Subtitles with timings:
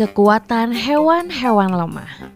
[0.00, 2.32] Kekuatan hewan-hewan lemah.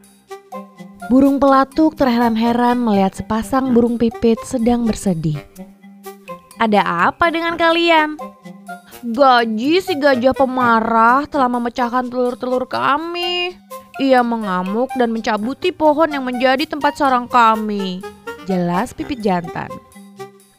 [1.09, 5.41] Burung pelatuk terheran-heran melihat sepasang burung pipit sedang bersedih.
[6.61, 8.21] Ada apa dengan kalian?
[9.01, 13.57] Gaji si gajah pemarah telah memecahkan telur-telur kami.
[13.97, 18.05] Ia mengamuk dan mencabuti pohon yang menjadi tempat sarang kami.
[18.45, 19.73] Jelas pipit jantan.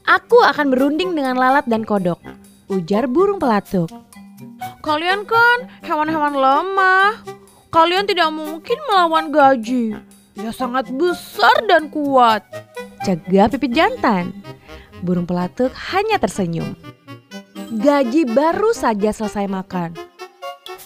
[0.10, 2.18] Aku akan berunding dengan lalat dan kodok,
[2.74, 3.94] ujar burung pelatuk.
[4.86, 7.18] Kalian kan hewan-hewan lemah.
[7.74, 9.98] Kalian tidak mungkin melawan gaji.
[10.38, 12.46] Ia sangat besar dan kuat.
[13.02, 14.30] Jaga pipit jantan.
[15.02, 16.78] Burung pelatuk hanya tersenyum.
[17.82, 19.98] Gaji baru saja selesai makan.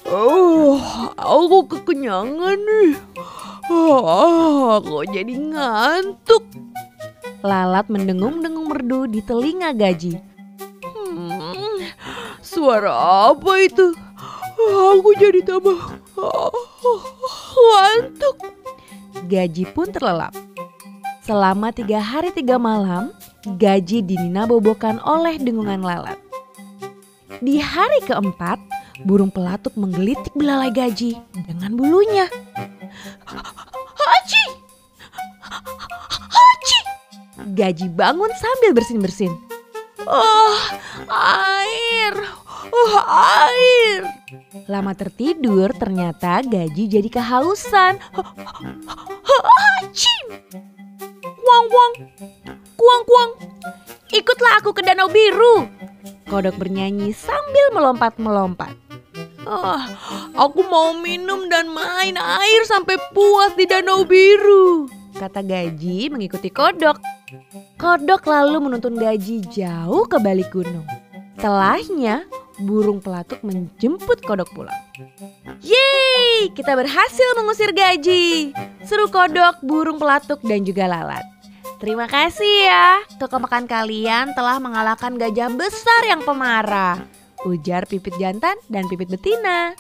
[0.07, 0.79] Oh,
[1.19, 2.95] aku kekenyangan nih.
[3.67, 6.47] Oh, aku jadi ngantuk.
[7.43, 10.28] Lalat mendengung-dengung merdu di telinga Gaji.
[12.59, 12.91] Suara
[13.31, 13.95] apa itu?
[14.59, 15.79] Aku jadi tambah
[17.55, 18.35] ngantuk.
[19.31, 20.35] Gaji pun terlelap.
[21.23, 23.15] Selama tiga hari tiga malam,
[23.47, 26.19] Gaji dinina bobokan oleh dengungan lalat.
[27.39, 28.59] Di hari keempat,
[29.07, 31.15] burung pelatuk menggelitik belalai Gaji
[31.47, 32.27] dengan bulunya.
[33.95, 34.45] Haji!
[36.27, 36.79] Haji!
[37.55, 39.31] Gaji bangun sambil bersin-bersin.
[40.03, 40.59] Oh,
[41.07, 42.38] air!
[42.69, 42.95] Oh,
[43.41, 44.05] air!
[44.69, 47.97] Lama tertidur, ternyata Gaji jadi kehausan.
[49.25, 50.15] Haji!
[51.21, 51.93] Kuang, kuang!
[52.77, 53.31] Kuang, kuang!
[54.09, 55.69] Ikutlah aku ke danau biru.
[56.29, 58.73] Kodok bernyanyi sambil melompat-melompat.
[59.49, 59.81] Oh,
[60.37, 64.85] aku mau minum dan main air sampai puas di danau biru.
[65.17, 67.01] Kata Gaji mengikuti kodok.
[67.81, 70.85] Kodok lalu menuntun Gaji jauh ke balik gunung.
[71.39, 72.27] Setelahnya,
[72.63, 74.75] burung pelatuk menjemput kodok pulang.
[75.63, 78.51] Yeay, kita berhasil mengusir Gaji.
[78.83, 81.23] Seru kodok, burung pelatuk dan juga lalat.
[81.79, 86.99] Terima kasih ya, kekompakan kalian telah mengalahkan gajah besar yang pemarah.
[87.47, 89.71] Ujar pipit jantan dan pipit betina.